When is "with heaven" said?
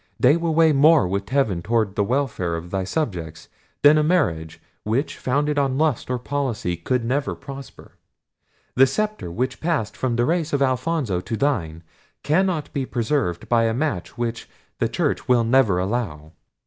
1.07-1.61